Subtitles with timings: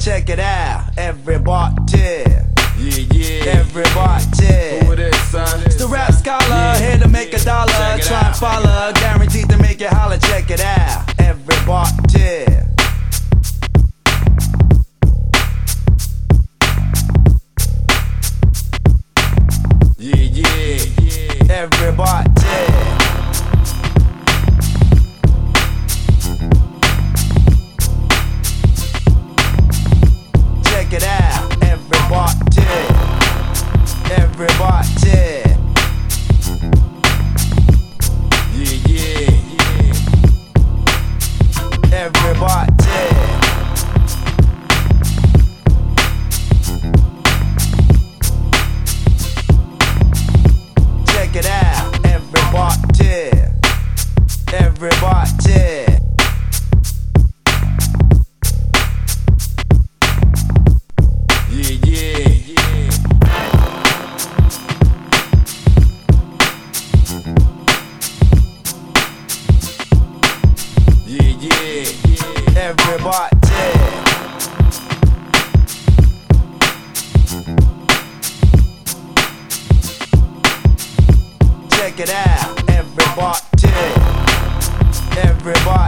[0.00, 0.90] check it out.
[0.96, 1.76] Everybody.
[1.98, 2.46] Yeah,
[3.12, 3.60] yeah.
[3.60, 4.86] Everybody.
[4.86, 5.60] Who it is, son?
[5.66, 7.70] It's the rap scholar, here to make a dollar.
[7.98, 8.26] It Try out.
[8.26, 10.16] and follow, guaranteed to make you holler.
[10.18, 11.12] Check it out.
[11.20, 12.09] Everybody.
[71.20, 72.56] Yeah, yeah.
[72.56, 73.36] Everybody.
[81.70, 83.40] Check it out, everybody.
[85.18, 85.79] Everybody.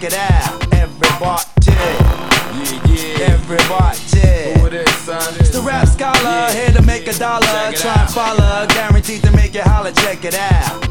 [0.00, 1.42] Check it out, everybody.
[1.66, 3.34] Yeah, yeah.
[3.34, 4.58] Everybody.
[4.58, 5.34] Who it is, son?
[5.38, 7.44] It's the rap scholar, here to make a dollar.
[7.68, 9.92] It Try and follow, guaranteed to make you holler.
[9.92, 10.90] Check it out.